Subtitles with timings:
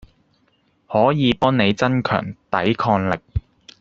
[0.87, 3.19] 可以幫你增強抵抗力